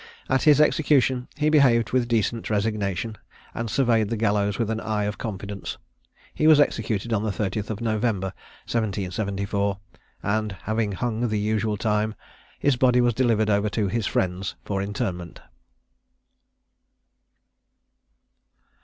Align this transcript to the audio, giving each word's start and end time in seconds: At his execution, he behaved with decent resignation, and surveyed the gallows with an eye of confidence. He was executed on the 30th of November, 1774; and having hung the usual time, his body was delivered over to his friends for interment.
At 0.29 0.41
his 0.41 0.59
execution, 0.59 1.27
he 1.37 1.49
behaved 1.51 1.91
with 1.91 2.07
decent 2.07 2.49
resignation, 2.49 3.19
and 3.53 3.69
surveyed 3.69 4.09
the 4.09 4.17
gallows 4.17 4.57
with 4.57 4.71
an 4.71 4.79
eye 4.79 5.03
of 5.03 5.19
confidence. 5.19 5.77
He 6.33 6.47
was 6.47 6.59
executed 6.59 7.13
on 7.13 7.21
the 7.21 7.29
30th 7.29 7.69
of 7.69 7.81
November, 7.81 8.33
1774; 8.65 9.77
and 10.23 10.53
having 10.63 10.93
hung 10.93 11.27
the 11.27 11.37
usual 11.37 11.77
time, 11.77 12.15
his 12.57 12.77
body 12.77 12.99
was 12.99 13.13
delivered 13.13 13.51
over 13.51 13.69
to 13.69 13.89
his 13.89 14.07
friends 14.07 14.55
for 14.65 14.81
interment. 14.81 15.39